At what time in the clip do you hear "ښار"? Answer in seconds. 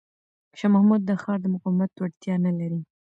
1.21-1.37